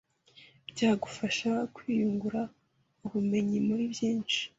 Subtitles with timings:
[0.71, 2.41] byagufasha kwiyungura
[3.05, 4.41] ubumenyi muri byinshi